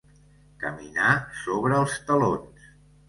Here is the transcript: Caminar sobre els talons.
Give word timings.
Caminar 0.63 1.11
sobre 1.43 1.77
els 1.83 1.99
talons. 2.09 2.67